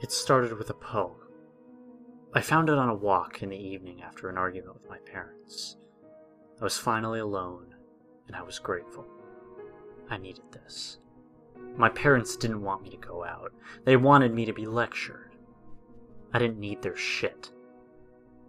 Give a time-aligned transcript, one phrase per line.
[0.00, 1.16] It started with a poem.
[2.32, 5.76] I found it on a walk in the evening after an argument with my parents.
[6.60, 7.74] I was finally alone,
[8.28, 9.06] and I was grateful.
[10.08, 10.98] I needed this.
[11.76, 13.52] My parents didn't want me to go out,
[13.84, 15.34] they wanted me to be lectured.
[16.32, 17.50] I didn't need their shit,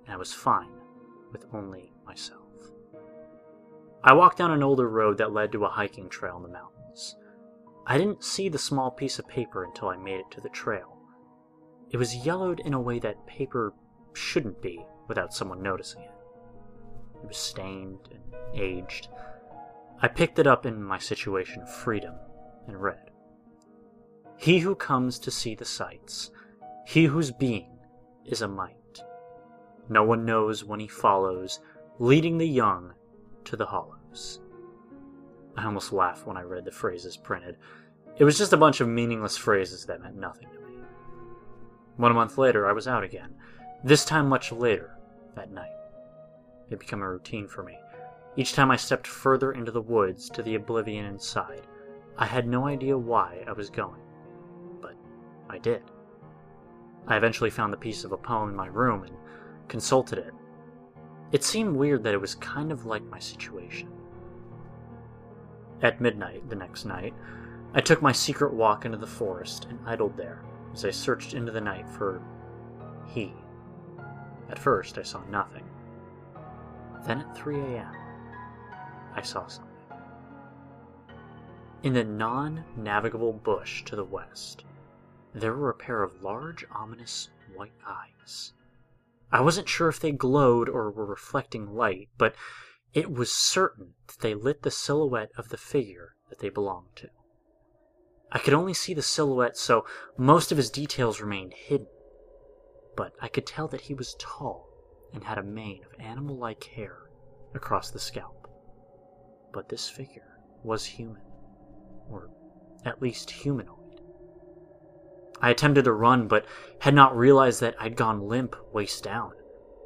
[0.05, 0.69] and I was fine
[1.31, 2.45] with only myself.
[4.03, 7.15] I walked down an older road that led to a hiking trail in the mountains.
[7.87, 10.98] I didn't see the small piece of paper until I made it to the trail.
[11.91, 13.73] It was yellowed in a way that paper
[14.13, 16.11] shouldn't be without someone noticing it.
[17.23, 18.21] It was stained and
[18.53, 19.07] aged.
[20.01, 22.13] I picked it up in my situation of freedom
[22.67, 23.11] and read
[24.37, 26.31] He who comes to see the sights,
[26.85, 27.79] he whose being
[28.25, 28.75] is a mite.
[29.89, 31.59] No one knows when he follows,
[31.97, 32.93] leading the young
[33.45, 34.39] to the hollows.
[35.57, 37.57] I almost laughed when I read the phrases printed.
[38.17, 40.58] It was just a bunch of meaningless phrases that meant nothing to.
[41.99, 43.35] One month later, I was out again,
[43.83, 44.95] this time much later,
[45.35, 45.75] that night.
[46.65, 47.77] It had become a routine for me.
[48.37, 51.67] Each time I stepped further into the woods to the oblivion inside,
[52.17, 53.99] I had no idea why I was going,
[54.81, 54.95] but
[55.49, 55.81] I did.
[57.05, 59.17] I eventually found the piece of a poem in my room and
[59.67, 60.33] consulted it.
[61.33, 63.89] It seemed weird that it was kind of like my situation.
[65.81, 67.13] At midnight the next night,
[67.73, 71.51] I took my secret walk into the forest and idled there as I searched into
[71.51, 72.21] the night for
[73.07, 73.33] he.
[74.49, 75.65] At first, I saw nothing.
[77.05, 77.93] Then at 3 a.m.,
[79.15, 79.69] I saw something.
[81.81, 84.65] In the non navigable bush to the west,
[85.33, 88.53] there were a pair of large, ominous white eyes.
[89.31, 92.35] I wasn't sure if they glowed or were reflecting light, but
[92.93, 97.09] it was certain that they lit the silhouette of the figure that they belonged to.
[98.31, 99.85] I could only see the silhouette, so
[100.17, 101.87] most of his details remained hidden,
[102.95, 104.69] but I could tell that he was tall
[105.13, 107.09] and had a mane of animal like hair
[107.55, 108.47] across the scalp.
[109.51, 111.23] But this figure was human,
[112.07, 112.29] or
[112.85, 114.01] at least humanoid.
[115.41, 116.45] I attempted to run, but
[116.79, 119.31] had not realized that I'd gone limp, waist down.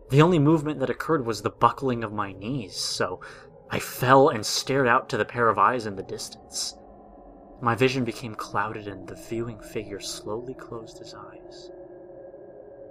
[0.10, 3.22] The only movement that occurred was the buckling of my knees, so
[3.70, 6.76] I fell and stared out to the pair of eyes in the distance.
[7.64, 11.72] My vision became clouded, and the viewing figure slowly closed his eyes.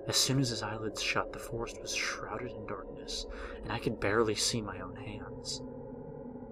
[0.09, 3.27] As soon as his eyelids shut, the forest was shrouded in darkness,
[3.62, 5.61] and I could barely see my own hands.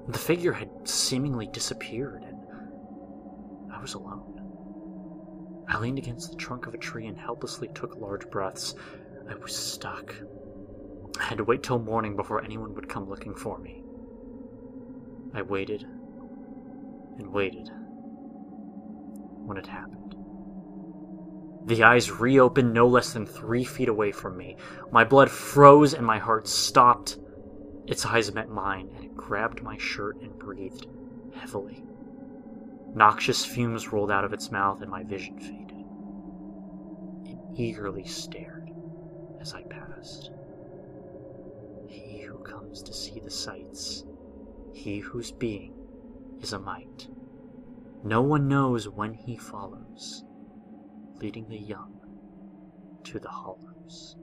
[0.07, 2.37] The figure had seemingly disappeared, and
[3.73, 5.65] I was alone.
[5.67, 8.75] I leaned against the trunk of a tree and helplessly took large breaths.
[9.31, 10.15] I was stuck.
[11.19, 13.83] I had to wait till morning before anyone would come looking for me.
[15.33, 15.85] I waited
[17.19, 17.71] and waited
[19.51, 20.15] when it happened.
[21.67, 24.57] The eyes reopened no less than three feet away from me.
[24.93, 27.19] My blood froze and my heart stopped.
[27.87, 30.87] Its eyes met mine, and it grabbed my shirt and breathed
[31.35, 31.85] heavily.
[32.95, 35.85] Noxious fumes rolled out of its mouth, and my vision faded.
[37.25, 38.71] It eagerly stared
[39.41, 40.31] as I passed.
[41.89, 44.05] He who comes to see the sights,
[44.73, 45.75] he whose being
[46.41, 47.09] is a mite.
[48.03, 50.25] No one knows when he follows,
[51.21, 51.99] leading the young
[53.05, 54.17] to the hollows.